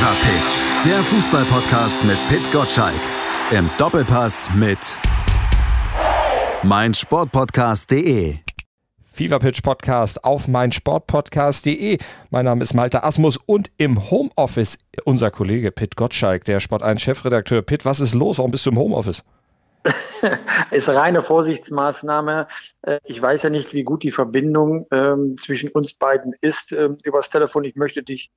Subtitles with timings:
[0.00, 3.02] Fever Pitch, der Fußballpodcast mit Pit Gottschalk.
[3.50, 4.78] Im Doppelpass mit
[6.62, 8.38] meinsportpodcast.de.
[9.04, 11.98] Fever Pitch Podcast auf meinsportpodcast.de.
[12.30, 17.02] Mein Name ist Malte Asmus und im Homeoffice unser Kollege Pit Gottschalk, der Sport 1
[17.02, 17.60] Chefredakteur.
[17.60, 18.38] Pit, was ist los?
[18.38, 19.22] Warum bist du im Homeoffice?
[20.70, 22.48] ist reine Vorsichtsmaßnahme.
[22.82, 26.98] Äh, ich weiß ja nicht, wie gut die Verbindung ähm, zwischen uns beiden ist ähm,
[27.04, 27.64] übers Telefon.
[27.64, 28.30] Ich möchte dich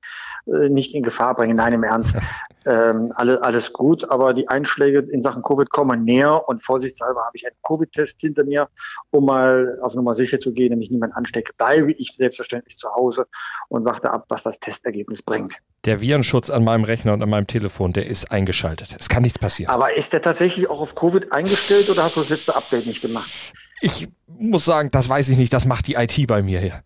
[0.46, 1.56] äh, nicht in Gefahr bringen.
[1.56, 2.16] Nein, im Ernst.
[2.66, 7.36] ähm, alle, alles gut, aber die Einschläge in Sachen Covid kommen näher und vorsichtshalber habe
[7.36, 8.68] ich einen Covid-Test hinter mir,
[9.10, 11.52] um mal auf Nummer sicher zu gehen, nämlich niemand anstecke.
[11.56, 13.26] Bleibe ich selbstverständlich zu Hause
[13.68, 15.58] und warte ab, was das Testergebnis bringt.
[15.84, 18.96] Der Virenschutz an meinem Rechner und an meinem Telefon, der ist eingeschaltet.
[18.98, 19.70] Es kann nichts passieren.
[19.70, 23.02] Aber ist der tatsächlich auch auf Covid eingestellt oder hast du das letzte Update nicht
[23.02, 23.30] gemacht?
[23.80, 25.52] Ich muss sagen, das weiß ich nicht.
[25.52, 26.82] Das macht die IT bei mir hier.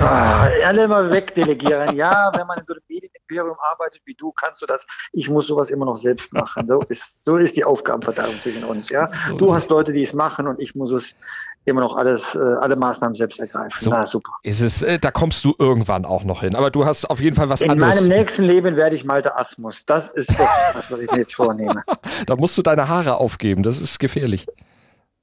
[0.00, 1.94] Ah, alle mal wegdelegieren.
[1.94, 4.86] Ja, wenn man in so einem Medienimperium arbeitet wie du, kannst du das.
[5.12, 6.66] Ich muss sowas immer noch selbst machen.
[6.66, 8.88] So ist, so ist die Aufgabenverteilung zwischen uns.
[8.88, 11.14] Ja, so du hast Leute, die es machen und ich muss es
[11.64, 13.76] immer noch alles, äh, alle Maßnahmen selbst ergreifen.
[13.78, 14.32] So Na, super.
[14.42, 16.54] Ist es, äh, da kommst du irgendwann auch noch hin.
[16.54, 18.02] Aber du hast auf jeden Fall was In anderes.
[18.02, 19.84] In meinem nächsten Leben werde ich Malte Asmus.
[19.86, 20.38] Das ist doch
[20.74, 21.82] das, was ich mir jetzt vornehme.
[22.26, 23.62] da musst du deine Haare aufgeben.
[23.62, 24.46] Das ist gefährlich.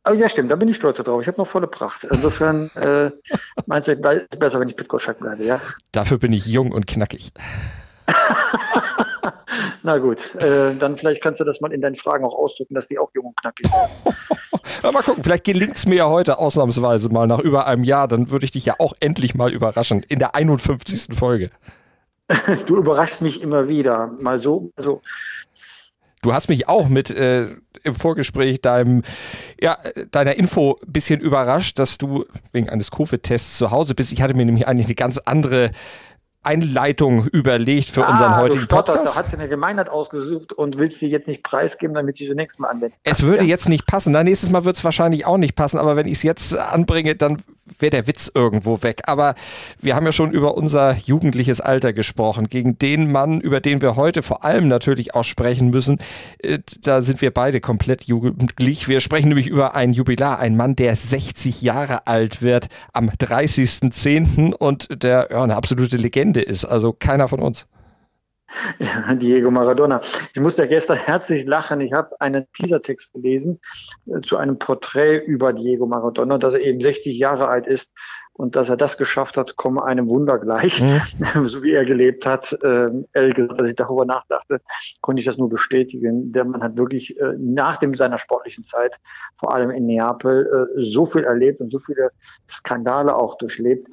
[0.09, 1.21] Oh, ja, stimmt, da bin ich stolz drauf.
[1.21, 2.05] Ich habe noch volle Pracht.
[2.05, 3.11] Insofern äh,
[3.65, 5.59] meinst du, es ist besser, wenn ich mit Gottschalk bleibe, ja?
[5.91, 7.33] Dafür bin ich jung und knackig.
[9.83, 12.87] Na gut, äh, dann vielleicht kannst du das mal in deinen Fragen auch ausdrücken, dass
[12.87, 14.15] die auch jung und knackig sind.
[14.83, 18.07] ja, mal gucken, vielleicht gelingt es mir ja heute ausnahmsweise mal nach über einem Jahr.
[18.07, 21.15] Dann würde ich dich ja auch endlich mal überraschen in der 51.
[21.17, 21.49] Folge.
[22.65, 24.11] Du überraschst mich immer wieder.
[24.19, 25.01] Mal so, mal so.
[26.23, 29.03] Du hast mich auch mit äh, im Vorgespräch deinem,
[29.61, 29.77] ja,
[30.11, 34.11] deiner Info ein bisschen überrascht, dass du wegen eines Covid-Tests zu Hause bist.
[34.11, 35.71] Ich hatte mir nämlich eigentlich eine ganz andere
[36.47, 39.15] Einleitung überlegt für ah, unseren heutigen du Podcast.
[39.15, 42.35] Da hat sie eine Gemeinheit ausgesucht und willst sie jetzt nicht preisgeben, damit sie sie
[42.35, 42.97] nächstes Mal anwendet.
[43.03, 43.49] Es würde ja.
[43.49, 44.13] jetzt nicht passen.
[44.13, 47.15] Na, nächstes Mal wird es wahrscheinlich auch nicht passen, aber wenn ich es jetzt anbringe,
[47.15, 47.37] dann
[47.79, 49.01] wäre der Witz irgendwo weg.
[49.07, 49.35] Aber
[49.81, 52.47] wir haben ja schon über unser jugendliches Alter gesprochen.
[52.47, 55.99] Gegen den Mann, über den wir heute vor allem natürlich auch sprechen müssen,
[56.39, 58.87] äh, da sind wir beide komplett jugendlich.
[58.87, 64.53] Wir sprechen nämlich über ein Jubilar, ein Mann, der 60 Jahre alt wird am 30.10.
[64.53, 66.65] und der ja, eine absolute Legende ist.
[66.65, 67.67] Also keiner von uns.
[68.79, 70.01] Ja, Diego Maradona.
[70.33, 71.81] Ich musste gestern herzlich lachen.
[71.81, 73.59] Ich habe einen Teasertext gelesen
[74.07, 77.91] äh, zu einem Porträt über Diego Maradona, dass er eben 60 Jahre alt ist
[78.37, 81.47] und dass er das geschafft hat, komme einem Wunder gleich, mhm.
[81.47, 82.53] so wie er gelebt hat.
[82.63, 84.61] Äh, ehrlich gesagt, als ich darüber nachdachte,
[85.01, 86.31] konnte ich das nur bestätigen.
[86.31, 88.95] Der Mann hat wirklich äh, nach dem seiner sportlichen Zeit,
[89.37, 92.11] vor allem in Neapel, äh, so viel erlebt und so viele
[92.47, 93.87] Skandale auch durchlebt,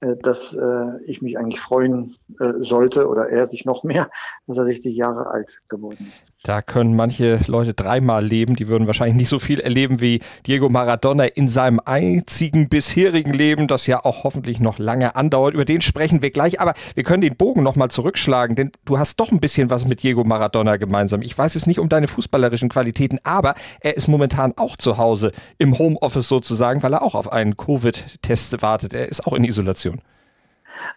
[0.00, 4.10] dass äh, ich mich eigentlich freuen äh, sollte oder er sich noch mehr,
[4.46, 6.32] dass er 60 Jahre alt geworden ist.
[6.42, 10.68] Da können manche Leute dreimal leben, die würden wahrscheinlich nicht so viel erleben wie Diego
[10.68, 15.54] Maradona in seinem einzigen bisherigen Leben, das ja auch hoffentlich noch lange andauert.
[15.54, 19.18] Über den sprechen wir gleich, aber wir können den Bogen nochmal zurückschlagen, denn du hast
[19.18, 21.22] doch ein bisschen was mit Diego Maradona gemeinsam.
[21.22, 25.32] Ich weiß es nicht um deine fußballerischen Qualitäten, aber er ist momentan auch zu Hause
[25.58, 28.92] im Homeoffice sozusagen, weil er auch auf einen Covid-Test wartet.
[28.92, 29.95] Er ist auch in Isolation.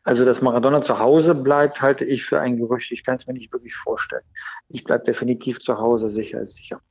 [0.03, 2.91] Also, dass Maradona zu Hause bleibt, halte ich für ein Gerücht.
[2.91, 4.23] Ich kann es mir nicht wirklich vorstellen.
[4.69, 6.81] Ich bleibe definitiv zu Hause, sicher ist sicher.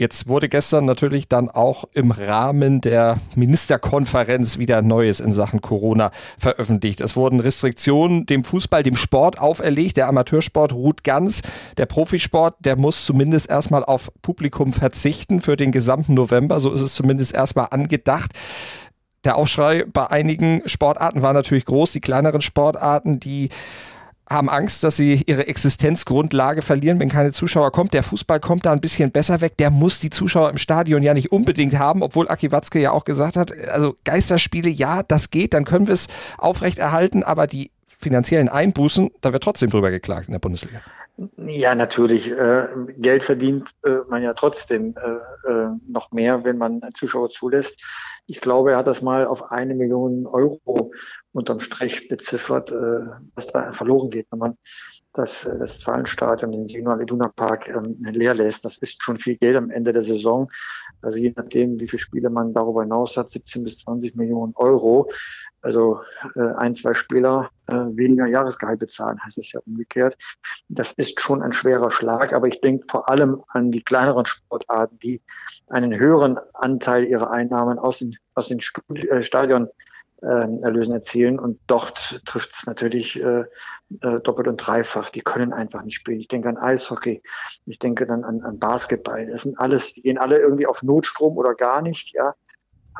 [0.00, 6.10] Jetzt wurde gestern natürlich dann auch im Rahmen der Ministerkonferenz wieder Neues in Sachen Corona
[6.38, 7.02] veröffentlicht.
[7.02, 9.98] Es wurden Restriktionen dem Fußball, dem Sport auferlegt.
[9.98, 11.42] Der Amateursport ruht ganz.
[11.76, 16.60] Der Profisport, der muss zumindest erstmal auf Publikum verzichten für den gesamten November.
[16.60, 18.32] So ist es zumindest erstmal angedacht.
[19.24, 21.92] Der Aufschrei bei einigen Sportarten war natürlich groß.
[21.92, 23.50] Die kleineren Sportarten, die
[24.30, 27.92] haben Angst, dass sie ihre Existenzgrundlage verlieren, wenn keine Zuschauer kommt.
[27.92, 29.56] Der Fußball kommt da ein bisschen besser weg.
[29.58, 33.04] Der muss die Zuschauer im Stadion ja nicht unbedingt haben, obwohl Aki Watzke ja auch
[33.04, 36.06] gesagt hat, also Geisterspiele, ja, das geht, dann können wir es
[36.38, 40.80] aufrechterhalten, aber die finanziellen Einbußen, da wird trotzdem drüber geklagt in der Bundesliga.
[41.36, 42.30] Ja, natürlich.
[42.30, 45.50] Äh, Geld verdient äh, man ja trotzdem äh,
[45.86, 47.82] noch mehr, wenn man Zuschauer zulässt.
[48.30, 50.92] Ich glaube, er hat das mal auf eine Million Euro
[51.32, 53.00] unterm Strich beziffert, äh,
[53.34, 54.56] was da verloren geht, wenn man
[55.12, 58.64] das äh, Westfalenstadion, den Signal Iduna Park ähm, leer lässt.
[58.64, 60.48] Das ist schon viel Geld am Ende der Saison.
[61.02, 65.10] Also je nachdem, wie viele Spiele man darüber hinaus hat, 17 bis 20 Millionen Euro.
[65.62, 66.00] Also
[66.36, 70.16] äh, ein, zwei Spieler äh, weniger Jahresgehalt bezahlen, heißt es ja umgekehrt.
[70.68, 74.98] Das ist schon ein schwerer Schlag, aber ich denke vor allem an die kleineren Sportarten,
[75.00, 75.20] die
[75.68, 79.68] einen höheren Anteil ihrer Einnahmen aus den, aus den Studi äh, Stadion
[80.26, 81.38] Erlösen erzielen.
[81.38, 83.44] Und dort trifft es natürlich äh,
[84.00, 85.10] äh, doppelt und dreifach.
[85.10, 86.20] Die können einfach nicht spielen.
[86.20, 87.22] Ich denke an Eishockey,
[87.66, 89.26] ich denke dann an, an Basketball.
[89.26, 92.34] Das sind alles, die gehen alle irgendwie auf Notstrom oder gar nicht, ja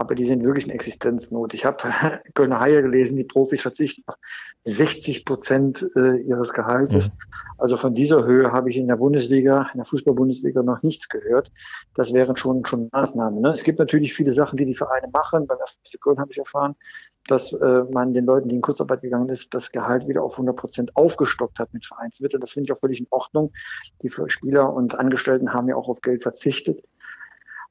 [0.00, 1.52] aber die sind wirklich in Existenznot.
[1.52, 1.76] Ich habe
[2.34, 4.14] Kölner Haie gelesen, die Profis verzichten auf
[4.64, 7.08] 60 Prozent äh, ihres Gehaltes.
[7.08, 7.12] Mhm.
[7.58, 11.52] Also von dieser Höhe habe ich in der Bundesliga, in der Fußball-Bundesliga noch nichts gehört.
[11.94, 13.40] Das wären schon, schon Maßnahmen.
[13.40, 13.50] Ne?
[13.50, 15.46] Es gibt natürlich viele Sachen, die die Vereine machen.
[15.46, 16.76] Beim ersten Köln habe ich erfahren,
[17.26, 20.56] dass äh, man den Leuten, die in Kurzarbeit gegangen ist, das Gehalt wieder auf 100
[20.56, 22.40] Prozent aufgestockt hat mit Vereinsmitteln.
[22.40, 23.52] Das finde ich auch völlig in Ordnung.
[24.02, 26.82] Die Spieler und Angestellten haben ja auch auf Geld verzichtet.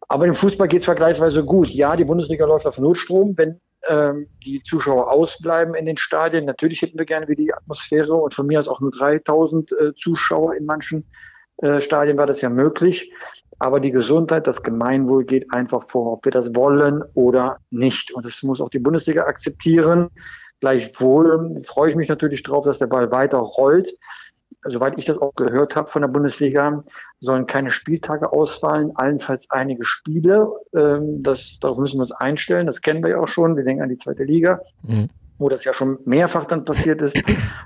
[0.07, 1.69] Aber im Fußball geht es vergleichsweise gut.
[1.69, 3.37] Ja, die Bundesliga läuft auf Notstrom.
[3.37, 8.13] Wenn ähm, die Zuschauer ausbleiben in den Stadien, natürlich hätten wir gerne wieder die Atmosphäre
[8.13, 11.05] und von mir aus auch nur 3000 äh, Zuschauer in manchen
[11.79, 13.11] Stadien war das ja möglich.
[13.59, 18.13] Aber die Gesundheit, das Gemeinwohl geht einfach vor, ob wir das wollen oder nicht.
[18.13, 20.09] Und das muss auch die Bundesliga akzeptieren.
[20.61, 23.93] Gleichwohl freue ich mich natürlich darauf, dass der Ball weiter rollt
[24.67, 26.83] soweit ich das auch gehört habe von der Bundesliga,
[27.19, 30.51] sollen keine Spieltage ausfallen, allenfalls einige Spiele.
[30.75, 32.67] Ähm, das, darauf müssen wir uns einstellen.
[32.67, 33.55] Das kennen wir ja auch schon.
[33.55, 34.59] Wir denken an die zweite Liga.
[34.83, 37.17] Mhm wo das ja schon mehrfach dann passiert ist.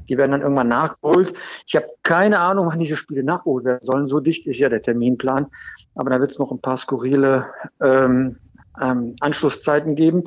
[0.07, 1.33] Die werden dann irgendwann nachgeholt.
[1.65, 4.07] Ich habe keine Ahnung, wann diese Spiele nachgeholt werden sollen.
[4.07, 5.47] So dicht ist ja der Terminplan.
[5.95, 7.47] Aber da wird es noch ein paar skurrile
[7.81, 8.37] ähm,
[8.81, 10.23] ähm, Anschlusszeiten geben.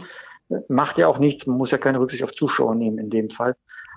[0.69, 1.46] Macht ja auch nichts.
[1.46, 3.56] Man muss ja keine Rücksicht auf Zuschauer nehmen in dem Fall.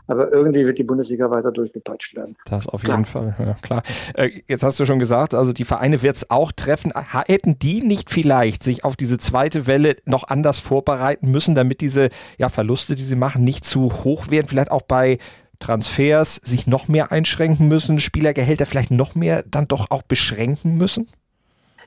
[0.10, 2.36] Aber irgendwie wird die Bundesliga weiter durchgepeitscht werden.
[2.46, 3.34] Das auf jeden klar.
[3.36, 3.84] Fall, ja, klar.
[4.16, 6.92] Äh, jetzt hast du schon gesagt, also die Vereine wird es auch treffen.
[7.28, 12.10] Hätten die nicht vielleicht sich auf diese zweite Welle noch anders vorbereiten müssen, damit diese
[12.40, 14.48] ja, Verluste, die sie machen, nicht zu hoch werden?
[14.48, 15.20] Vielleicht auch bei
[15.60, 21.08] Transfers sich noch mehr einschränken müssen, Spielergehälter vielleicht noch mehr dann doch auch beschränken müssen?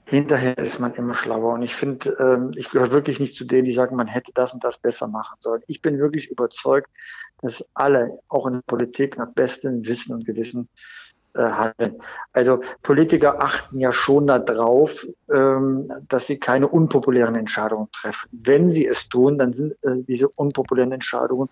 [0.05, 1.55] Hinterher ist man immer schlauer.
[1.55, 4.53] Und ich finde, ähm, ich gehöre wirklich nicht zu denen, die sagen, man hätte das
[4.53, 5.63] und das besser machen sollen.
[5.67, 6.91] Ich bin wirklich überzeugt,
[7.41, 10.69] dass alle, auch in der Politik, nach bestem Wissen und Gewissen
[11.35, 11.99] äh, handeln.
[12.33, 18.29] Also Politiker achten ja schon darauf, ähm, dass sie keine unpopulären Entscheidungen treffen.
[18.33, 21.49] Wenn sie es tun, dann sind äh, diese unpopulären Entscheidungen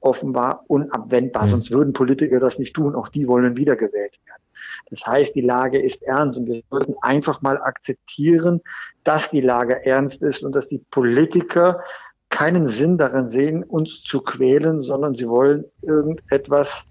[0.00, 1.44] offenbar unabwendbar.
[1.44, 1.48] Mhm.
[1.48, 2.94] Sonst würden Politiker das nicht tun.
[2.94, 4.42] Auch die wollen wiedergewählt werden.
[4.90, 8.60] Das heißt, die Lage ist ernst und wir sollten einfach mal akzeptieren,
[9.04, 11.82] dass die Lage ernst ist und dass die Politiker
[12.28, 16.86] keinen Sinn darin sehen, uns zu quälen, sondern sie wollen irgendetwas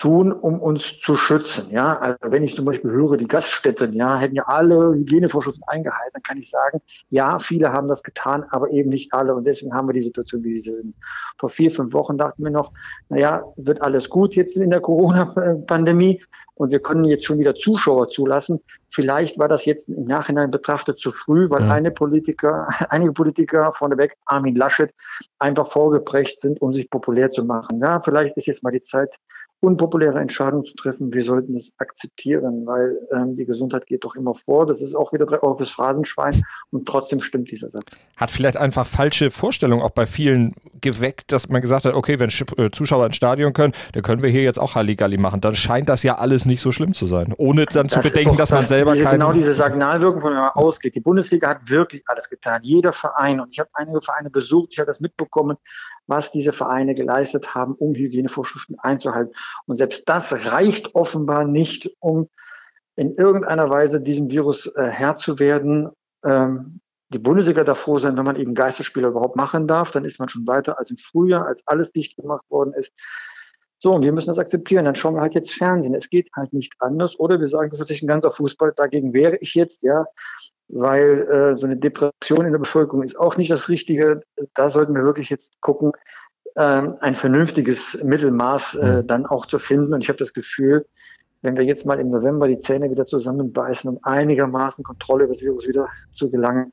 [0.00, 1.70] tun, um uns zu schützen.
[1.70, 6.12] Ja, also wenn ich zum Beispiel höre, die Gaststätten, ja, hätten ja alle Hygienevorschriften eingehalten,
[6.14, 6.80] dann kann ich sagen,
[7.10, 9.34] ja, viele haben das getan, aber eben nicht alle.
[9.34, 10.94] Und deswegen haben wir die Situation, wie sie sind.
[11.38, 12.72] Vor vier, fünf Wochen dachten wir noch,
[13.10, 16.22] naja, wird alles gut jetzt in der Corona-Pandemie
[16.60, 18.60] und wir können jetzt schon wieder Zuschauer zulassen.
[18.90, 21.72] Vielleicht war das jetzt im Nachhinein betrachtet zu früh, weil ja.
[21.72, 24.92] eine Politiker, einige Politiker vorneweg, Armin Laschet,
[25.38, 27.80] einfach vorgeprägt sind, um sich populär zu machen.
[27.80, 29.14] Ja, vielleicht ist jetzt mal die Zeit,
[29.60, 31.12] unpopuläre Entscheidungen zu treffen.
[31.12, 34.66] Wir sollten das akzeptieren, weil ähm, die Gesundheit geht doch immer vor.
[34.66, 37.98] Das ist auch wieder drei Euro fürs Phrasenschwein und trotzdem stimmt dieser Satz.
[38.16, 42.30] Hat vielleicht einfach falsche Vorstellungen auch bei vielen geweckt, dass man gesagt hat, okay, wenn
[42.56, 45.42] äh, Zuschauer ins Stadion können, dann können wir hier jetzt auch Halligalli machen.
[45.42, 47.34] Dann scheint das ja alles nicht so schlimm zu sein.
[47.36, 49.10] Ohne dann das zu bedenken, doch, dass man selber keine...
[49.10, 50.94] Genau diese Signalwirkung, von der man ausgeht.
[50.94, 52.62] Die Bundesliga hat wirklich alles getan.
[52.62, 53.40] Jeder Verein.
[53.40, 55.58] Und ich habe einige Vereine besucht, ich habe das mitbekommen,
[56.06, 59.34] was diese Vereine geleistet haben, um Hygienevorschriften einzuhalten.
[59.66, 62.28] Und selbst das reicht offenbar nicht, um
[62.96, 65.90] in irgendeiner Weise diesem Virus äh, Herr zu werden.
[66.24, 66.80] Ähm,
[67.12, 69.90] die Bundesliga darf froh sein, wenn man eben Geisterspieler überhaupt machen darf.
[69.90, 72.92] Dann ist man schon weiter als im Frühjahr, als alles dicht gemacht worden ist.
[73.80, 74.84] So, und wir müssen das akzeptieren.
[74.84, 75.94] Dann schauen wir halt jetzt Fernsehen.
[75.94, 77.18] Es geht halt nicht anders.
[77.18, 78.72] Oder wir sagen, wir verzichten ganz auf Fußball.
[78.76, 80.04] Dagegen wäre ich jetzt, ja
[80.72, 84.22] weil äh, so eine Depression in der Bevölkerung ist auch nicht das Richtige.
[84.54, 85.92] Da sollten wir wirklich jetzt gucken,
[86.56, 89.06] ähm, ein vernünftiges Mittelmaß äh, mhm.
[89.06, 89.94] dann auch zu finden.
[89.94, 90.86] Und ich habe das Gefühl,
[91.42, 95.42] wenn wir jetzt mal im November die Zähne wieder zusammenbeißen, um einigermaßen Kontrolle über das
[95.42, 96.72] Virus wieder zu gelangen,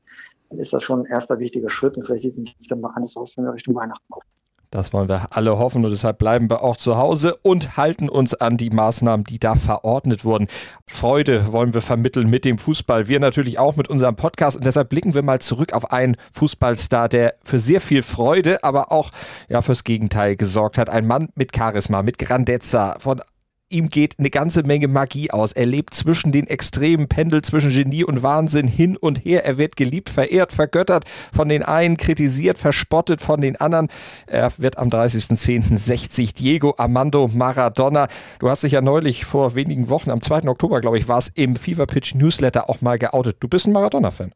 [0.49, 1.97] dann ist das schon ein erster wichtiger Schritt.
[1.97, 4.29] Und vielleicht sieht es dann mal anders aus, wenn wir Richtung Weihnachten gucken.
[4.69, 8.33] Das wollen wir alle hoffen und deshalb bleiben wir auch zu Hause und halten uns
[8.33, 10.47] an die Maßnahmen, die da verordnet wurden.
[10.85, 13.07] Freude wollen wir vermitteln mit dem Fußball.
[13.07, 17.07] Wir natürlich auch mit unserem Podcast und deshalb blicken wir mal zurück auf einen Fußballstar,
[17.07, 19.09] der für sehr viel Freude, aber auch
[19.47, 20.89] ja fürs Gegenteil gesorgt hat.
[20.89, 23.21] Ein Mann mit Charisma, mit Grandezza, von
[23.69, 25.51] ihm geht eine ganze Menge Magie aus.
[25.51, 29.45] Er lebt zwischen den Extremen, pendelt zwischen Genie und Wahnsinn hin und her.
[29.45, 33.87] Er wird geliebt, verehrt, vergöttert von den einen, kritisiert, verspottet von den anderen.
[34.27, 38.07] Er wird am 30.10.60 Diego Armando Maradona.
[38.39, 40.47] Du hast dich ja neulich vor wenigen Wochen, am 2.
[40.47, 43.37] Oktober, glaube ich, war es im Fever Pitch Newsletter auch mal geoutet.
[43.39, 44.31] Du bist ein Maradona-Fan.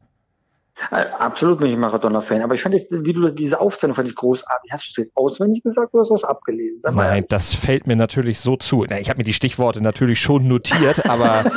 [0.90, 4.14] Äh, absolut bin ich Maradona-Fan, aber ich fand jetzt, wie du diese Aufzeichnung fand ich
[4.14, 4.72] großartig.
[4.72, 6.80] Hast du es jetzt auswendig gesagt oder hast du es abgelesen?
[6.94, 8.84] Nein, das fällt mir natürlich so zu.
[8.84, 11.52] Ich habe mir die Stichworte natürlich schon notiert, aber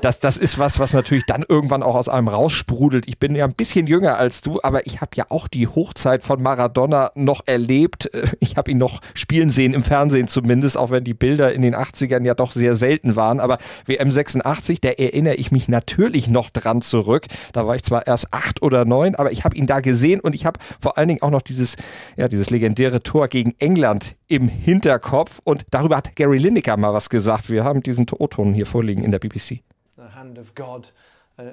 [0.00, 3.08] das, das ist was, was natürlich dann irgendwann auch aus einem raussprudelt.
[3.08, 6.22] Ich bin ja ein bisschen jünger als du, aber ich habe ja auch die Hochzeit
[6.22, 8.08] von Maradona noch erlebt.
[8.38, 11.74] Ich habe ihn noch spielen sehen, im Fernsehen zumindest, auch wenn die Bilder in den
[11.74, 13.40] 80ern ja doch sehr selten waren.
[13.40, 17.26] Aber WM 86, da erinnere ich mich natürlich noch dran zurück.
[17.52, 20.34] Da war ich zwar erst acht oder neun, aber ich habe ihn da gesehen und
[20.34, 21.76] ich habe vor allen Dingen auch noch dieses,
[22.16, 27.10] ja, dieses legendäre Tor gegen England im Hinterkopf und darüber hat Gary Lineker mal was
[27.10, 27.50] gesagt.
[27.50, 29.60] Wir haben diesen O-Ton hier vorliegen in der BBC.
[29.96, 30.92] The hand of God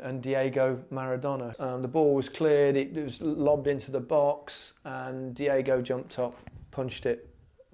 [0.03, 1.55] and Diego Maradona.
[1.59, 6.35] Um, the ball was cleared, it was lobbed into the box and Diego jumped up,
[6.71, 7.27] punched it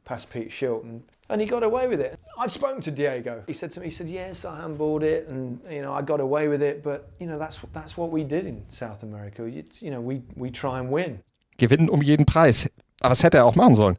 [0.03, 2.19] past Pete Shilton and he got away with it.
[2.37, 3.43] I've spoken to Diego.
[3.47, 6.19] He said to me, he said, "Yes, I handballed it, and you know, I got
[6.19, 9.43] away with it, but you know, that's that's what we did in South America.
[9.45, 11.19] It's, you know, we we try and win."
[11.57, 12.69] Gewinnen um jeden Preis.
[13.01, 13.97] Aber was hätte er auch machen sollen?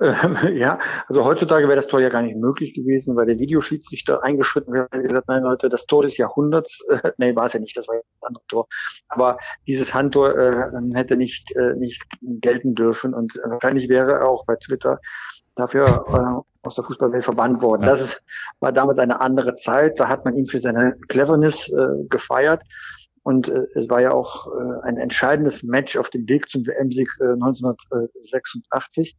[0.00, 4.22] Ähm, ja, also heutzutage wäre das Tor ja gar nicht möglich gewesen, weil der Videoschiedsrichter
[4.24, 7.60] eingeschritten wäre und gesagt, nein Leute, das Tor des Jahrhunderts, äh, nee, war es ja
[7.60, 8.66] nicht, das war ja ein anderes Tor.
[9.08, 14.44] Aber dieses Handtor äh, hätte nicht, äh, nicht gelten dürfen und wahrscheinlich wäre er auch
[14.46, 14.98] bei Twitter
[15.54, 17.82] dafür äh, aus der Fußballwelt verbannt worden.
[17.82, 17.90] Ja.
[17.90, 18.24] Das ist,
[18.60, 20.00] war damals eine andere Zeit.
[20.00, 22.62] Da hat man ihn für seine Cleverness äh, gefeiert.
[23.22, 27.08] Und äh, es war ja auch äh, ein entscheidendes Match auf dem Weg zum WM-Sieg
[27.20, 29.16] äh, 1986.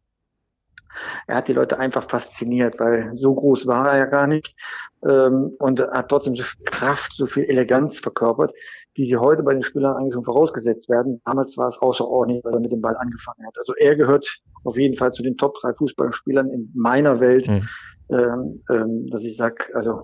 [1.27, 4.55] Er hat die Leute einfach fasziniert, weil so groß war er ja gar nicht
[5.03, 8.53] ähm, und hat trotzdem so viel Kraft, so viel Eleganz verkörpert,
[8.97, 11.21] die sie heute bei den Spielern eigentlich schon vorausgesetzt werden.
[11.25, 13.57] Damals war es außerordentlich, weil er mit dem Ball angefangen hat.
[13.57, 17.67] Also er gehört auf jeden Fall zu den Top drei Fußballspielern in meiner Welt, mhm.
[18.09, 20.01] ähm, ähm, dass ich sag, also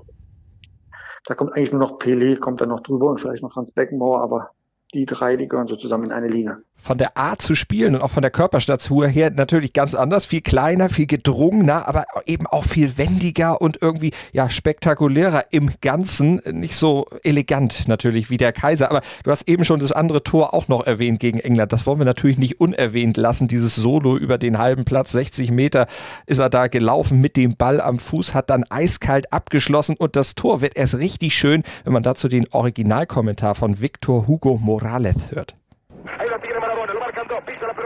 [1.26, 4.22] da kommt eigentlich nur noch Pelé, kommt da noch drüber und vielleicht noch Franz Beckenbauer,
[4.22, 4.52] aber
[4.94, 6.58] die drei, die gehören so zusammen in eine Liga.
[6.82, 10.42] Von der Art zu spielen und auch von der Körperstatur her natürlich ganz anders, viel
[10.42, 16.76] kleiner, viel gedrungener, aber eben auch viel wendiger und irgendwie ja spektakulärer im Ganzen, nicht
[16.76, 18.90] so elegant natürlich wie der Kaiser.
[18.90, 21.72] Aber du hast eben schon das andere Tor auch noch erwähnt gegen England.
[21.72, 23.48] Das wollen wir natürlich nicht unerwähnt lassen.
[23.48, 25.88] Dieses Solo über den halben Platz, 60 Meter
[26.26, 30.36] ist er da gelaufen mit dem Ball am Fuß, hat dann eiskalt abgeschlossen und das
[30.36, 35.32] Tor wird erst richtig schön, wenn man dazu den Originalkommentar von Victor Hugo Morales Morales
[35.32, 35.61] hört.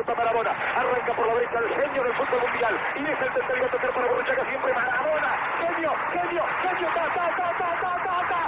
[0.05, 2.79] Pelota Marabona, arranca por la derecha el genio del fútbol mundial.
[2.95, 4.73] Y deja el tercero tocar para Borruchaga siempre.
[4.73, 8.41] Marabona, genio, genio, genio, ta, ta, ta, ta, ta, ta, ta.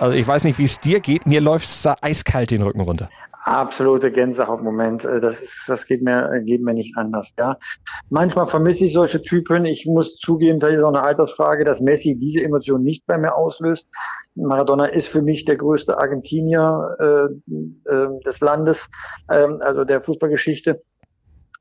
[0.00, 2.82] Also ich weiß nicht, wie es dir geht, mir läuft es da eiskalt den Rücken
[2.82, 3.10] runter
[3.48, 5.04] absolute Gänsehaut-Moment.
[5.04, 7.58] Äh, das ist, das geht mir, geht mir nicht anders, ja.
[8.10, 9.64] Manchmal vermisse ich solche Typen.
[9.64, 13.34] Ich muss zugeben, das ist auch eine Altersfrage, dass Messi diese Emotion nicht bei mir
[13.34, 13.88] auslöst.
[14.34, 18.88] Maradona ist für mich der größte Argentinier äh, äh, des Landes,
[19.28, 20.82] äh, also der Fußballgeschichte.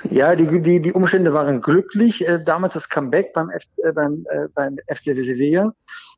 [0.09, 2.27] Ja, die, die, die Umstände waren glücklich.
[2.27, 5.73] Äh, damals das Comeback beim, F, äh, beim, äh, beim FC Sevilla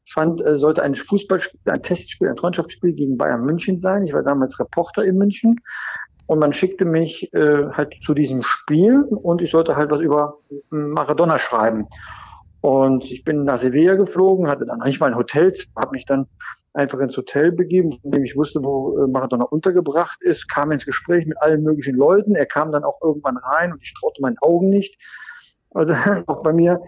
[0.08, 4.04] fand, äh, sollte ein Fußballspiel, ein Testspiel, ein Freundschaftsspiel gegen Bayern München sein.
[4.04, 5.56] Ich war damals Reporter in München.
[6.26, 10.38] Und man schickte mich äh, halt zu diesem Spiel und ich sollte halt was über
[10.70, 11.88] Maradona schreiben.
[12.62, 16.28] Und ich bin nach Sevilla geflogen, hatte dann nicht mal ein Hotel, habe mich dann
[16.75, 20.87] einfach ins Hotel begeben, von dem ich wusste, wo äh, Maradona untergebracht ist, kam ins
[20.87, 22.37] Gespräch mit allen möglichen Leuten.
[22.37, 24.97] Er kam dann auch irgendwann rein und ich traute meinen Augen nicht,
[25.71, 25.92] also
[26.28, 26.81] auch bei mir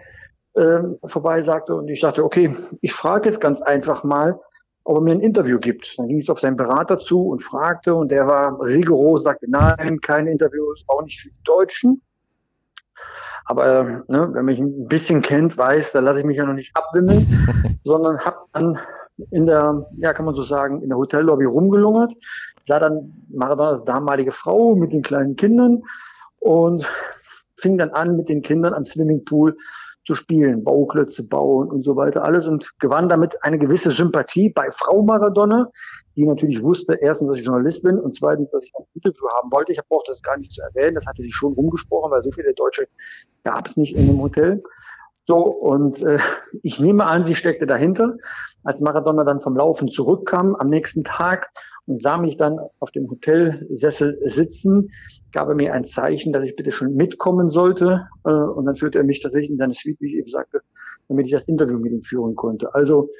[0.54, 1.74] äh, vorbei sagte.
[1.74, 4.38] Und ich sagte, okay, ich frage jetzt ganz einfach mal,
[4.84, 5.98] ob er mir ein Interview gibt.
[5.98, 9.98] Dann ging es auf seinen Berater zu und fragte und der war rigoros, sagte, nein,
[10.00, 12.00] keine Interviews, auch nicht für die Deutschen.
[13.46, 16.74] Aber ne, wenn mich ein bisschen kennt, weiß, da lasse ich mich ja noch nicht
[16.74, 17.26] abwimmeln,
[17.84, 18.78] sondern habe dann
[19.30, 22.12] in der, ja kann man so sagen, in der Hotellobby rumgelungert,
[22.66, 25.82] sah dann Maradonas damalige Frau mit den kleinen Kindern
[26.38, 26.88] und
[27.56, 29.56] fing dann an, mit den Kindern am Swimmingpool
[30.04, 34.70] zu spielen, Bauklötze bauen und so weiter alles und gewann damit eine gewisse Sympathie bei
[34.70, 35.70] Frau Maradona,
[36.16, 39.50] die natürlich wusste, erstens, dass ich Journalist bin und zweitens, dass ich ein Interview haben
[39.50, 39.72] wollte.
[39.72, 42.52] Ich brauchte das gar nicht zu erwähnen, das hatte sie schon rumgesprochen, weil so viele
[42.54, 42.86] Deutsche
[43.44, 44.62] gab es nicht in dem Hotel.
[45.26, 46.18] So, und äh,
[46.62, 48.16] ich nehme an, sie steckte dahinter.
[48.62, 51.50] Als Maradona dann vom Laufen zurückkam am nächsten Tag
[51.86, 54.90] und sah mich dann auf dem Hotelsessel sitzen,
[55.32, 58.08] gab er mir ein Zeichen, dass ich bitte schon mitkommen sollte.
[58.24, 60.62] Äh, und dann führte er mich tatsächlich in seine Suite, wie ich eben sagte,
[61.08, 62.74] damit ich das Interview mit ihm führen konnte.
[62.74, 63.10] Also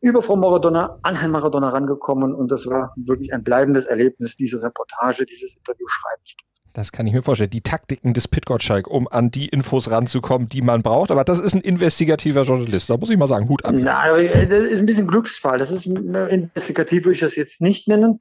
[0.00, 4.62] über Frau Maradona an Herrn Maradona rangekommen und das war wirklich ein bleibendes Erlebnis, diese
[4.62, 6.36] Reportage, dieses Interview schreiben zu
[6.72, 7.50] das kann ich mir vorstellen.
[7.50, 11.10] Die Taktiken des Pit Gottschalk, um an die Infos ranzukommen, die man braucht.
[11.10, 12.88] Aber das ist ein investigativer Journalist.
[12.90, 13.74] Da muss ich mal sagen, Hut ab.
[13.76, 15.58] Na, das ist ein bisschen Glücksfall.
[15.58, 18.20] Das ist investigativ, würde ich das jetzt nicht nennen.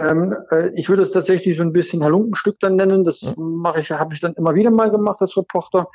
[0.00, 3.02] Ähm, äh, ich würde es tatsächlich so ein bisschen Halunkenstück dann nennen.
[3.02, 5.88] Das mache ich, habe ich dann immer wieder mal gemacht als Reporter,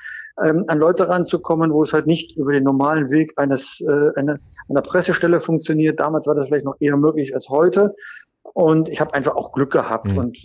[0.43, 4.39] ähm, an Leute ranzukommen, wo es halt nicht über den normalen Weg eines äh, einer,
[4.67, 6.01] einer Pressestelle funktioniert.
[6.01, 7.95] Damals war das vielleicht noch eher möglich als heute.
[8.53, 10.17] Und ich habe einfach auch Glück gehabt mhm.
[10.17, 10.37] und,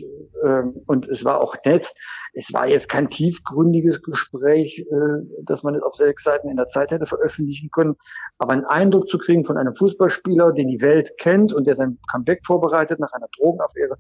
[0.43, 1.93] ähm, und es war auch nett.
[2.33, 6.69] Es war jetzt kein tiefgründiges Gespräch, äh, dass man es auf sechs Seiten in der
[6.69, 7.97] Zeit hätte veröffentlichen können.
[8.39, 11.99] Aber einen Eindruck zu kriegen von einem Fußballspieler, den die Welt kennt und der sein
[12.11, 13.97] Comeback vorbereitet nach einer Drogenaffäre,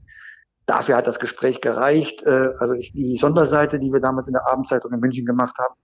[0.64, 2.22] dafür hat das Gespräch gereicht.
[2.22, 5.74] Äh, also ich, die Sonderseite, die wir damals in der Abendzeitung in München gemacht haben,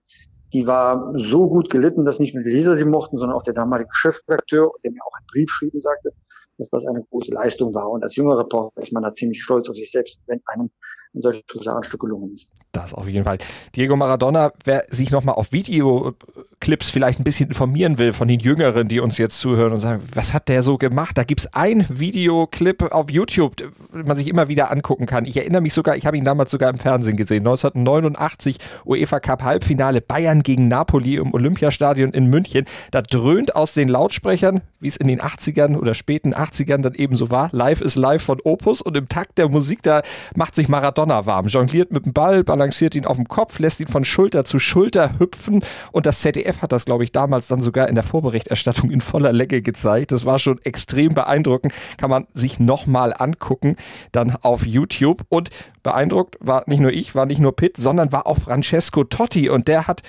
[0.54, 3.54] die war so gut gelitten, dass nicht nur die Leser sie mochten, sondern auch der
[3.54, 6.12] damalige Chefredakteur, der mir auch einen Brief schrieb und sagte,
[6.58, 7.90] dass das eine große Leistung war.
[7.90, 10.70] Und als junger Reporter ist man da ziemlich stolz auf sich selbst, wenn einem
[11.14, 12.50] ein solches Husarenstück gelungen ist.
[12.72, 13.38] Das auf jeden Fall.
[13.76, 18.88] Diego Maradona, wer sich nochmal auf Videoclips vielleicht ein bisschen informieren will von den Jüngeren,
[18.88, 21.16] die uns jetzt zuhören und sagen, was hat der so gemacht?
[21.16, 25.24] Da gibt es ein Videoclip auf YouTube, den man sich immer wieder angucken kann.
[25.24, 27.46] Ich erinnere mich sogar, ich habe ihn damals sogar im Fernsehen gesehen.
[27.46, 32.64] 1989 UEFA Cup Halbfinale Bayern gegen Napoli im Olympiastadion in München.
[32.90, 37.14] Da dröhnt aus den Lautsprechern, wie es in den 80ern oder späten 80ern dann eben
[37.14, 40.02] so war, Live is Live von Opus und im Takt der Musik, da
[40.34, 43.88] macht sich Maradona donnerwarm, jongliert mit dem Ball, balanciert ihn auf dem Kopf, lässt ihn
[43.88, 45.62] von Schulter zu Schulter hüpfen
[45.92, 49.32] und das ZDF hat das, glaube ich, damals dann sogar in der Vorberichterstattung in voller
[49.32, 50.12] Länge gezeigt.
[50.12, 53.76] Das war schon extrem beeindruckend, kann man sich nochmal angucken,
[54.12, 55.50] dann auf YouTube und
[55.82, 59.68] beeindruckt war nicht nur ich, war nicht nur Pitt, sondern war auch Francesco Totti und
[59.68, 60.00] der hat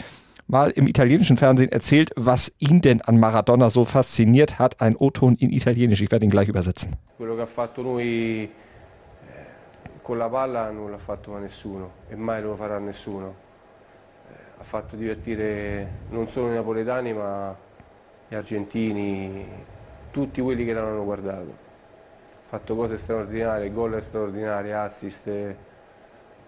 [0.47, 4.79] mal im italienischen Fernsehen erzählt, was ihn denn an Maradona so fasziniert hat.
[4.79, 6.95] Ein O-Ton in Italienisch, ich werde ihn gleich übersetzen.
[7.17, 8.47] Quello che ha fatto noi
[10.05, 13.33] con la palla non l'ha fatto a nessuno e mai lo farà nessuno.
[14.29, 17.55] Eh, ha fatto divertire non solo i napoletani ma
[18.27, 19.47] gli argentini,
[20.11, 21.49] tutti quelli che l'hanno guardato.
[21.49, 25.55] Ha fatto cose straordinarie, gol straordinari, assist,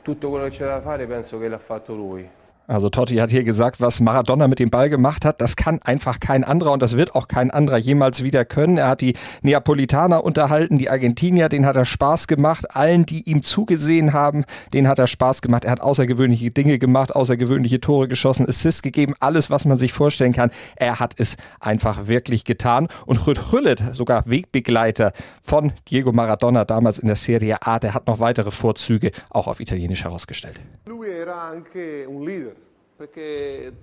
[0.04, 2.30] tutto quello che c'era da fare penso che l'ha fatto lui.
[2.70, 6.20] Also Totti hat hier gesagt, was Maradona mit dem Ball gemacht hat, das kann einfach
[6.20, 8.78] kein anderer und das wird auch kein anderer jemals wieder können.
[8.78, 12.76] Er hat die Neapolitaner unterhalten, die Argentinier, den hat er Spaß gemacht.
[12.76, 15.64] Allen, die ihm zugesehen haben, den hat er Spaß gemacht.
[15.64, 20.34] Er hat außergewöhnliche Dinge gemacht, außergewöhnliche Tore geschossen, Assists gegeben, alles, was man sich vorstellen
[20.34, 20.52] kann.
[20.76, 22.90] Er hat es einfach wirklich getan.
[23.06, 28.08] Und Rüd Hüllet, sogar Wegbegleiter von Diego Maradona damals in der Serie A, der hat
[28.08, 30.60] noch weitere Vorzüge auch auf Italienisch herausgestellt.
[30.86, 32.57] Lui era anche un leader.
[32.98, 33.74] Perché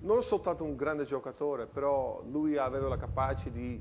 [0.00, 3.80] non è soltanto un grande giocatore, però lui aveva la capacità di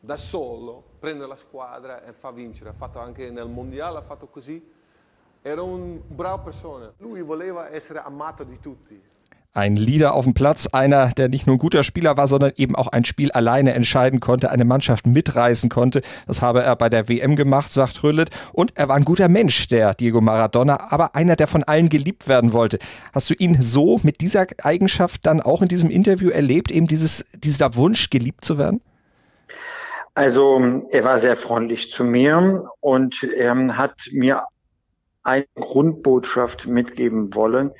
[0.00, 2.70] da solo prendere la squadra e fa vincere.
[2.70, 4.76] Ha fatto anche nel mondiale, ha fatto così.
[5.42, 6.92] Era un bravo persona.
[6.98, 9.00] Lui voleva essere amato di tutti.
[9.58, 12.76] Ein Leader auf dem Platz, einer, der nicht nur ein guter Spieler war, sondern eben
[12.76, 16.00] auch ein Spiel alleine entscheiden konnte, eine Mannschaft mitreißen konnte.
[16.28, 18.30] Das habe er bei der WM gemacht, sagt Rüllet.
[18.52, 22.28] Und er war ein guter Mensch, der Diego Maradona, aber einer, der von allen geliebt
[22.28, 22.78] werden wollte.
[23.12, 27.24] Hast du ihn so mit dieser Eigenschaft dann auch in diesem Interview erlebt, eben dieses,
[27.34, 28.80] dieser Wunsch, geliebt zu werden?
[30.14, 34.44] Also er war sehr freundlich zu mir und er hat mir
[35.24, 37.72] eine Grundbotschaft mitgeben wollen,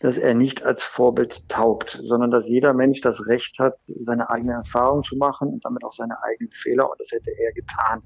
[0.00, 4.52] dass er nicht als Vorbild taugt, sondern dass jeder Mensch das Recht hat, seine eigene
[4.52, 6.88] Erfahrung zu machen und damit auch seine eigenen Fehler.
[6.90, 8.02] Und das hätte er getan.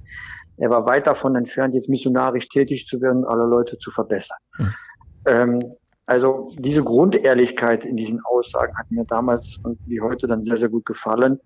[0.56, 4.38] Er war weit davon entfernt, jetzt missionarisch tätig zu werden, alle Leute zu verbessern.
[4.58, 4.74] Mhm.
[5.26, 5.60] Ähm,
[6.06, 10.68] also diese Grundehrlichkeit in diesen Aussagen hat mir damals und wie heute dann sehr, sehr
[10.68, 11.38] gut gefallen,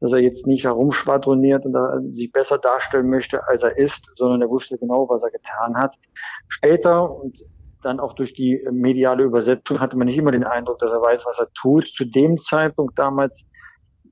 [0.00, 4.50] dass er jetzt nicht herumschwadroniert und sich besser darstellen möchte, als er ist, sondern er
[4.50, 5.96] wusste genau, was er getan hat.
[6.48, 7.42] Später und
[7.82, 11.24] dann auch durch die mediale Übersetzung hatte man nicht immer den Eindruck, dass er weiß,
[11.26, 11.88] was er tut.
[11.88, 13.46] Zu dem Zeitpunkt damals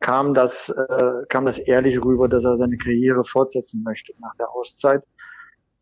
[0.01, 4.51] kam das, äh, kam das ehrlich rüber, dass er seine Karriere fortsetzen möchte nach der
[4.51, 5.05] Auszeit.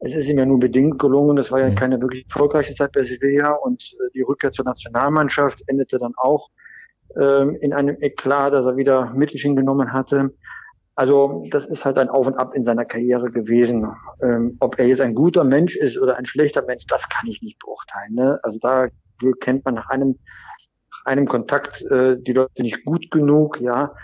[0.00, 1.38] Es ist ihm ja nur bedingt gelungen.
[1.38, 1.74] Es war ja mhm.
[1.74, 6.50] keine wirklich erfolgreiche Zeit bei Sevilla und äh, die Rückkehr zur Nationalmannschaft endete dann auch
[7.16, 10.32] äh, in einem Eklat, dass er wieder Mittelchen genommen hatte.
[10.98, 13.86] Also das ist halt ein Auf und Ab in seiner Karriere gewesen.
[14.20, 17.40] Ähm, ob er jetzt ein guter Mensch ist oder ein schlechter Mensch, das kann ich
[17.40, 18.14] nicht beurteilen.
[18.14, 18.40] Ne?
[18.42, 18.88] Also da
[19.38, 20.18] kennt man nach einem,
[20.90, 23.94] nach einem Kontakt äh, die Leute nicht gut genug, ja.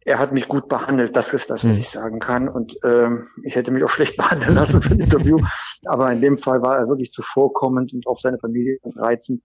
[0.00, 1.78] Er hat mich gut behandelt, das ist das, was hm.
[1.78, 2.48] ich sagen kann.
[2.48, 5.38] Und ähm, ich hätte mich auch schlecht behandeln lassen für ein Interview.
[5.84, 9.42] Aber in dem Fall war er wirklich zuvorkommend und auch seine Familie ganz reizend.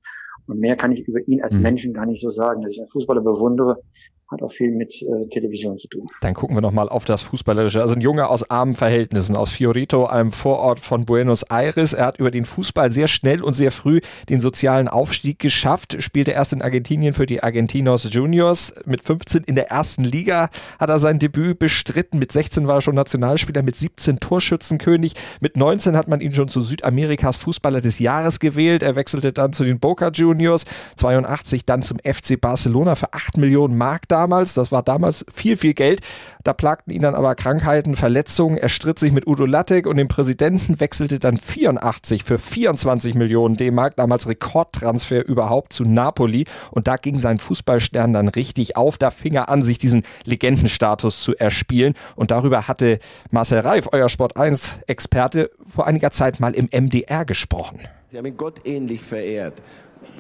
[0.48, 1.62] Und mehr kann ich über ihn als hm.
[1.62, 3.84] Menschen gar nicht so sagen, dass ich einen Fußballer bewundere
[4.32, 6.08] hat auch viel mit äh, Television zu tun.
[6.22, 7.82] Dann gucken wir nochmal auf das Fußballerische.
[7.82, 11.94] Also ein Junge aus armen Verhältnissen, aus Fiorito, einem Vorort von Buenos Aires.
[11.94, 16.32] Er hat über den Fußball sehr schnell und sehr früh den sozialen Aufstieg geschafft, spielte
[16.32, 18.74] erst in Argentinien für die Argentinos Juniors.
[18.86, 22.17] Mit 15 in der ersten Liga hat er sein Debüt bestritten.
[22.17, 25.13] Mit 16 war er schon Nationalspieler, mit 17 Torschützenkönig.
[25.41, 28.82] Mit 19 hat man ihn schon zu Südamerikas Fußballer des Jahres gewählt.
[28.82, 30.63] Er wechselte dann zu den Boca Juniors,
[30.96, 34.53] 82 dann zum FC Barcelona für 8 Millionen Mark da damals.
[34.53, 36.01] Das war damals viel, viel Geld.
[36.43, 38.57] Da plagten ihn dann aber Krankheiten, Verletzungen.
[38.57, 43.57] Er stritt sich mit Udo Lattek und dem Präsidenten, wechselte dann 84 für 24 Millionen
[43.57, 46.45] D-Mark, damals Rekordtransfer überhaupt zu Napoli.
[46.71, 48.97] Und da ging sein Fußballstern dann richtig auf.
[48.97, 51.93] Da fing er an, sich diesen Legendenstatus zu erspielen.
[52.15, 52.99] Und darüber hatte
[53.31, 57.79] Marcel Reif, euer Sport 1-Experte, vor einiger Zeit mal im MDR gesprochen.
[58.12, 59.62] Sie haben ihn Gott ähnlich verehrt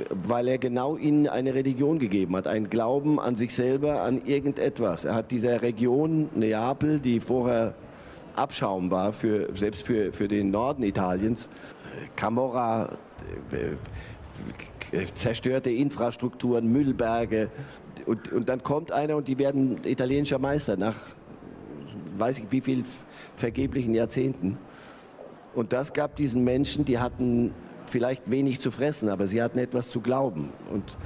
[0.09, 5.05] weil er genau ihnen eine Religion gegeben hat, einen Glauben an sich selber, an irgendetwas.
[5.05, 7.73] Er hat dieser Region Neapel, die vorher
[8.35, 11.47] Abschaum war, für, selbst für, für den Norden Italiens,
[12.15, 12.97] Camorra,
[13.51, 17.49] äh, zerstörte Infrastrukturen, Müllberge.
[18.05, 20.95] Und, und dann kommt einer und die werden italienischer Meister nach
[22.17, 22.85] weiß ich wie viel
[23.35, 24.57] vergeblichen Jahrzehnten.
[25.53, 27.53] Und das gab diesen Menschen, die hatten
[27.91, 30.49] vielleicht wenig zu fressen, aber sie hatten etwas zu glauben.
[30.71, 30.97] Und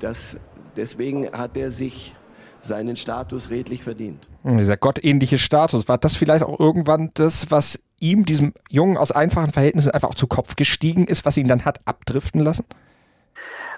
[0.00, 0.36] das,
[0.76, 2.14] deswegen hat er sich
[2.62, 4.26] seinen Status redlich verdient.
[4.42, 9.52] Dieser gottähnliche Status, war das vielleicht auch irgendwann das, was ihm, diesem Jungen aus einfachen
[9.52, 12.64] Verhältnissen, einfach auch zu Kopf gestiegen ist, was ihn dann hat abdriften lassen?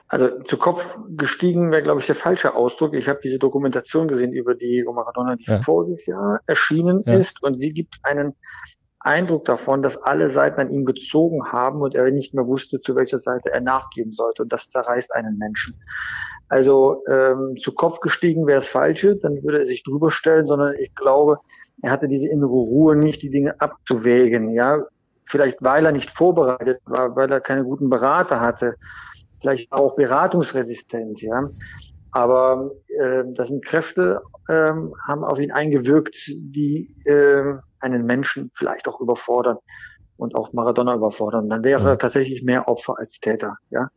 [0.08, 0.84] Also zu Kopf
[1.16, 2.94] gestiegen wäre, glaube ich, der falsche Ausdruck.
[2.94, 5.60] Ich habe diese Dokumentation gesehen über die Maradona, die ja.
[5.62, 7.14] voriges Jahr erschienen ja.
[7.14, 8.34] ist und sie gibt einen
[9.06, 12.96] Eindruck davon, dass alle Seiten an ihm gezogen haben und er nicht mehr wusste, zu
[12.96, 14.42] welcher Seite er nachgeben sollte.
[14.42, 15.74] Und das zerreißt einen Menschen.
[16.48, 20.74] Also ähm, zu Kopf gestiegen wäre das Falsche, dann würde er sich drüber stellen, sondern
[20.78, 21.38] ich glaube,
[21.82, 24.50] er hatte diese innere Ruhe nicht, die Dinge abzuwägen.
[24.50, 24.82] Ja,
[25.24, 28.76] vielleicht weil er nicht vorbereitet war, weil er keine guten Berater hatte,
[29.40, 31.20] vielleicht auch beratungsresistent.
[31.22, 31.48] Ja,
[32.16, 34.72] aber äh, das sind Kräfte, äh,
[35.06, 39.58] haben auf ihn eingewirkt, die äh, einen Menschen vielleicht auch überfordern
[40.16, 41.50] und auch Maradona überfordern.
[41.50, 41.86] Dann wäre mhm.
[41.88, 43.90] er tatsächlich mehr Opfer als Täter, ja.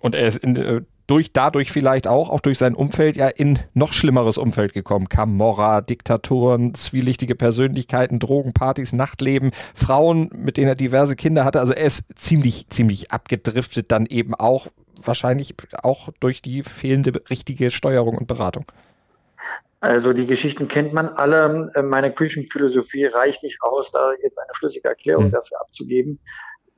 [0.00, 3.60] Und er ist in, äh, durch, dadurch vielleicht auch, auch durch sein Umfeld, ja in
[3.72, 5.08] noch schlimmeres Umfeld gekommen.
[5.08, 11.60] Camorra, Diktatoren, zwielichtige Persönlichkeiten, Drogenpartys, Nachtleben, Frauen, mit denen er diverse Kinder hatte.
[11.60, 14.66] Also er ist ziemlich, ziemlich abgedriftet dann eben auch,
[15.06, 18.66] wahrscheinlich auch durch die fehlende richtige Steuerung und Beratung.
[19.84, 21.70] Also die Geschichten kennt man alle.
[21.74, 25.32] Äh, meine Küchenphilosophie reicht nicht aus, da jetzt eine schlüssige Erklärung mhm.
[25.32, 26.20] dafür abzugeben.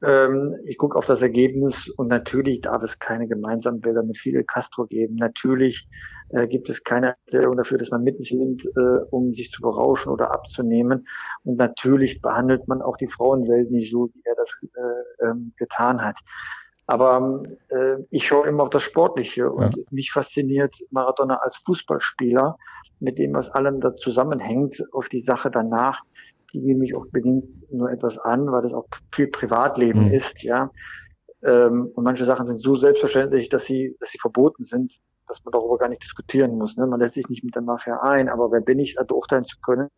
[0.02, 4.42] Ähm, ich gucke auf das Ergebnis und natürlich darf es keine gemeinsamen Bilder mit Fidel
[4.42, 5.14] Castro geben.
[5.14, 5.88] Natürlich
[6.30, 10.10] äh, gibt es keine Erklärung dafür, dass man Mittel nimmt, äh, um sich zu berauschen
[10.10, 11.06] oder abzunehmen.
[11.44, 14.60] Und natürlich behandelt man auch die Frauenwelt nicht so, wie er das
[15.22, 16.18] ähm, getan hat.
[16.86, 19.82] Aber äh, ich schaue immer auf das Sportliche und ja.
[19.90, 22.56] mich fasziniert Maradona als Fußballspieler
[23.00, 26.02] mit dem, was allem da zusammenhängt, auf die Sache danach,
[26.52, 30.14] die gehen mich auch bedingt nur etwas an, weil das auch viel Privatleben mhm.
[30.14, 30.70] ist, ja.
[31.42, 35.52] Ähm, und manche Sachen sind so selbstverständlich, dass sie, dass sie verboten sind, dass man
[35.52, 36.76] darüber gar nicht diskutieren muss.
[36.76, 36.86] Ne?
[36.86, 39.88] Man lässt sich nicht mit der Mafia ein, aber wer bin ich, beurteilen zu können,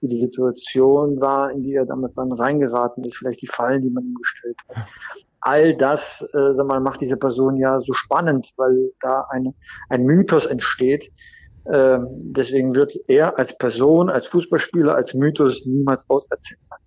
[0.00, 3.90] wie die Situation war, in die er damit dann reingeraten ist, vielleicht die Fallen, die
[3.90, 4.86] man ihm gestellt hat.
[5.40, 9.54] All das, äh, sag mal, macht diese Person ja so spannend, weil da ein,
[9.88, 11.10] ein Mythos entsteht.
[11.72, 16.78] Ähm, deswegen wird er als Person, als Fußballspieler, als Mythos niemals auserzählt sein.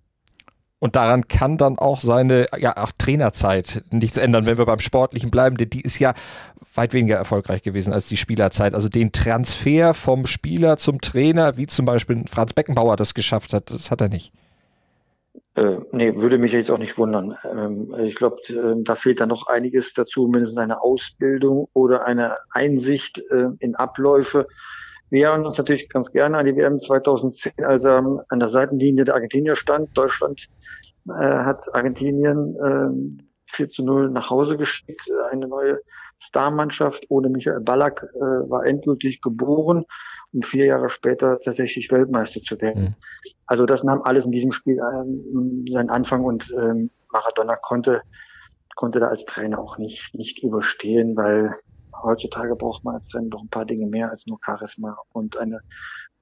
[0.80, 5.30] Und daran kann dann auch seine ja, auch Trainerzeit nichts ändern, wenn wir beim Sportlichen
[5.30, 6.12] bleiben, denn die ist ja
[6.74, 8.74] weit weniger erfolgreich gewesen als die Spielerzeit.
[8.74, 13.70] Also den Transfer vom Spieler zum Trainer, wie zum Beispiel Franz Beckenbauer das geschafft hat,
[13.70, 14.32] das hat er nicht.
[15.54, 17.36] Äh, nee, würde mich jetzt auch nicht wundern.
[17.44, 22.36] Ähm, ich glaube, äh, da fehlt dann noch einiges dazu, mindestens eine Ausbildung oder eine
[22.50, 24.46] Einsicht äh, in Abläufe.
[25.10, 29.04] Wir erinnern uns natürlich ganz gerne an die WM 2010, als er an der Seitenlinie
[29.04, 29.90] der Argentinier stand.
[29.96, 30.48] Deutschland
[31.06, 35.06] äh, hat Argentinien äh, 4 zu 0 nach Hause geschickt.
[35.30, 35.80] Eine neue
[36.18, 39.84] Starmannschaft ohne Michael Ballack äh, war endgültig geboren,
[40.32, 42.82] um vier Jahre später tatsächlich Weltmeister zu werden.
[42.82, 42.94] Mhm.
[43.46, 48.02] Also das nahm alles in diesem Spiel ähm, seinen Anfang und ähm, Maradona konnte
[48.74, 51.54] konnte da als Trainer auch nicht nicht überstehen, weil
[52.02, 55.60] heutzutage braucht man als Trainer doch ein paar Dinge mehr als nur Charisma und eine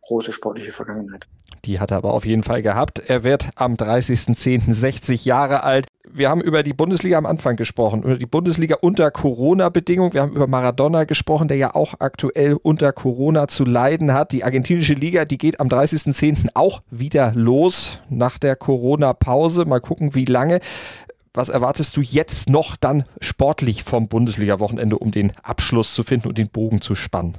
[0.02, 1.26] große sportliche Vergangenheit.
[1.64, 2.98] Die hat er aber auf jeden Fall gehabt.
[2.98, 4.72] Er wird am 30.10.
[4.72, 5.86] 60 Jahre alt.
[6.12, 10.12] Wir haben über die Bundesliga am Anfang gesprochen, über die Bundesliga unter Corona-Bedingungen.
[10.12, 14.32] Wir haben über Maradona gesprochen, der ja auch aktuell unter Corona zu leiden hat.
[14.32, 16.50] Die argentinische Liga, die geht am 30.10.
[16.54, 19.66] auch wieder los nach der Corona-Pause.
[19.66, 20.60] Mal gucken, wie lange.
[21.32, 26.38] Was erwartest du jetzt noch dann sportlich vom Bundesliga-Wochenende, um den Abschluss zu finden und
[26.38, 27.38] den Bogen zu spannen?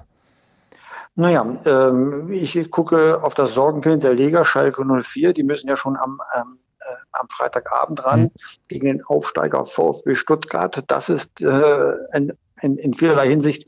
[1.16, 5.34] Naja, ähm, ich gucke auf das Sorgenkind der Liga, Schalke 04.
[5.34, 8.32] Die müssen ja schon am, ähm, äh, am Freitagabend ran mhm.
[8.68, 10.84] gegen den Aufsteiger VfB Stuttgart.
[10.88, 13.68] Das ist äh, ein, ein, in vielerlei Hinsicht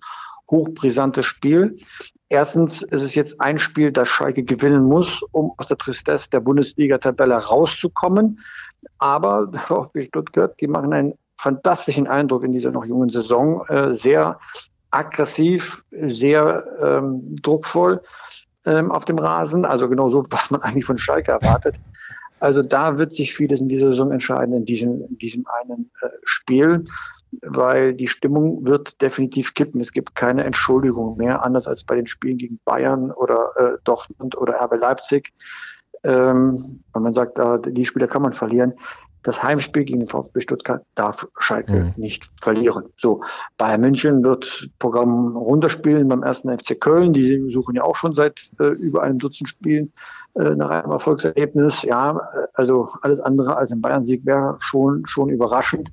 [0.49, 1.77] hochbrisantes Spiel.
[2.29, 6.39] Erstens ist es jetzt ein Spiel, das Schalke gewinnen muss, um aus der Tristesse der
[6.39, 8.39] Bundesliga-Tabelle rauszukommen.
[8.97, 13.65] Aber VfB Stuttgart, die machen einen fantastischen Eindruck in dieser noch jungen Saison.
[13.67, 14.39] Äh, sehr
[14.91, 18.01] aggressiv, sehr ähm, druckvoll
[18.65, 19.65] ähm, auf dem Rasen.
[19.65, 21.75] Also genau so, was man eigentlich von Schalke erwartet.
[22.43, 26.09] Also da wird sich vieles in dieser Saison entscheiden, in diesem, in diesem einen äh,
[26.25, 26.83] Spiel,
[27.41, 29.79] weil die Stimmung wird definitiv kippen.
[29.79, 34.37] Es gibt keine Entschuldigung mehr, anders als bei den Spielen gegen Bayern oder äh, Dortmund
[34.37, 35.31] oder RB Leipzig.
[36.03, 38.73] Ähm, wenn man sagt, äh, die Spieler kann man verlieren
[39.23, 41.93] das Heimspiel gegen den VfB Stuttgart darf Schalke mhm.
[41.95, 42.85] nicht verlieren.
[42.97, 43.23] So,
[43.57, 47.13] Bayern München wird Programm runterspielen beim ersten FC Köln.
[47.13, 49.93] Die suchen ja auch schon seit äh, über einem Dutzend Spielen
[50.35, 51.83] äh, nach einem Erfolgserlebnis.
[51.83, 55.89] Ja, äh, also alles andere als ein Bayern-Sieg wäre schon, schon überraschend.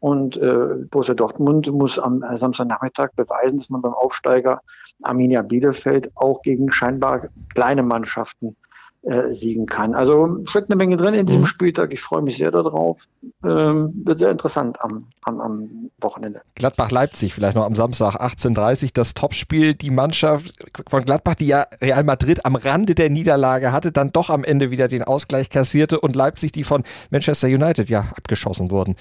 [0.00, 4.60] Und äh, Borussia Dortmund muss am Samstagnachmittag beweisen, dass man beim Aufsteiger
[5.02, 8.56] Arminia Bielefeld auch gegen scheinbar kleine Mannschaften
[9.02, 9.94] äh, siegen kann.
[9.94, 11.46] Also steckt eine Menge drin in diesem mhm.
[11.46, 11.92] Spieltag.
[11.92, 13.08] Ich freue mich sehr darauf.
[13.44, 16.42] Ähm, wird sehr interessant am, am, am Wochenende.
[16.54, 19.74] Gladbach-Leipzig vielleicht noch am Samstag 18.30 das Topspiel.
[19.74, 20.54] Die Mannschaft
[20.88, 24.70] von Gladbach, die ja Real Madrid am Rande der Niederlage hatte, dann doch am Ende
[24.70, 28.94] wieder den Ausgleich kassierte und Leipzig, die von Manchester United ja abgeschossen wurden.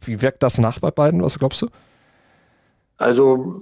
[0.00, 1.22] Wie wirkt das nach bei beiden?
[1.22, 1.68] Was glaubst du?
[2.96, 3.60] Also,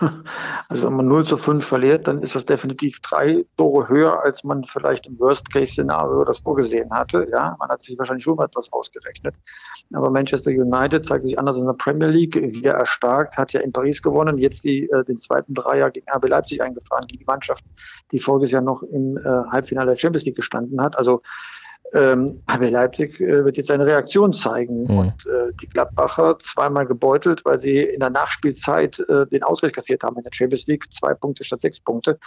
[0.68, 4.44] also wenn man 0 zu 5 verliert, dann ist das definitiv drei Tore höher, als
[4.44, 7.26] man vielleicht im Worst-Case-Szenario das vorgesehen hatte.
[7.32, 9.36] Ja, man hat sich wahrscheinlich schon etwas ausgerechnet.
[9.94, 13.72] Aber Manchester United zeigt sich anders in der Premier League, wieder erstarkt, hat ja in
[13.72, 17.64] Paris gewonnen, jetzt die, äh, den zweiten Dreier gegen RB Leipzig eingefahren, gegen die Mannschaft,
[18.12, 20.98] die voriges Jahr noch im äh, Halbfinale der Champions League gestanden hat.
[20.98, 21.22] Also
[21.92, 24.84] ähm, RB Leipzig äh, wird jetzt eine Reaktion zeigen.
[24.84, 24.98] Mhm.
[24.98, 30.02] Und äh, die Gladbacher zweimal gebeutelt, weil sie in der Nachspielzeit äh, den Ausgleich kassiert
[30.02, 30.92] haben in der Champions League.
[30.92, 32.18] Zwei Punkte statt sechs Punkte.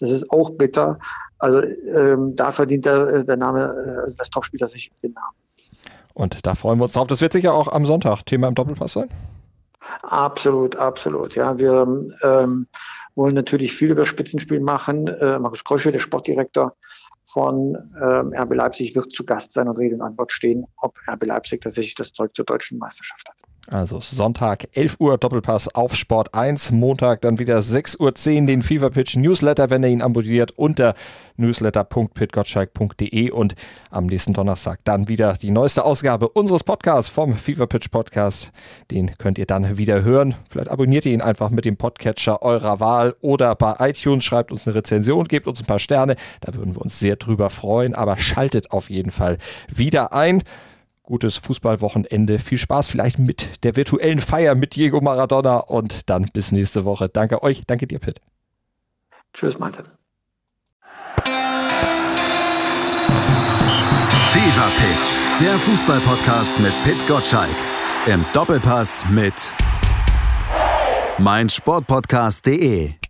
[0.00, 0.98] Das ist auch bitter.
[1.38, 5.36] Also ähm, da verdient der, äh, der Name äh, des Topspielers sich den Namen.
[6.14, 7.06] Und da freuen wir uns drauf.
[7.06, 9.08] Das wird sicher auch am Sonntag Thema im Doppelpass sein.
[10.02, 11.34] Absolut, absolut.
[11.34, 11.86] Ja, wir
[12.22, 12.66] ähm,
[13.14, 15.08] wollen natürlich viel über Spitzenspiel machen.
[15.08, 16.74] Äh, Markus Krosche, der Sportdirektor,
[17.34, 21.26] von ähm, RB Leipzig wird zu Gast sein und Rede und Antwort stehen, ob RB
[21.26, 23.53] Leipzig tatsächlich das Zeug zur deutschen Meisterschaft hat.
[23.68, 27.98] Also Sonntag 11 Uhr Doppelpass auf Sport 1, Montag dann wieder 6.10
[28.40, 30.94] Uhr den Fever Pitch Newsletter, wenn ihr ihn abonniert, unter
[31.36, 33.54] newsletter.pitgottschalk.de und
[33.90, 38.52] am nächsten Donnerstag dann wieder die neueste Ausgabe unseres Podcasts vom Fever Pitch Podcast.
[38.90, 40.34] Den könnt ihr dann wieder hören.
[40.50, 44.66] Vielleicht abonniert ihr ihn einfach mit dem Podcatcher eurer Wahl oder bei iTunes, schreibt uns
[44.66, 48.18] eine Rezension, gebt uns ein paar Sterne, da würden wir uns sehr drüber freuen, aber
[48.18, 50.42] schaltet auf jeden Fall wieder ein
[51.04, 52.38] gutes Fußballwochenende.
[52.40, 57.08] Viel Spaß vielleicht mit der virtuellen Feier mit Diego Maradona und dann bis nächste Woche.
[57.08, 58.20] Danke euch, danke dir, Pitt.
[59.32, 59.84] Tschüss, Martin.
[64.32, 67.56] Fever Pitch, der Fußballpodcast mit Pitt Gottschalk.
[68.06, 69.34] Im Doppelpass mit
[71.18, 73.03] meinsportpodcast.de.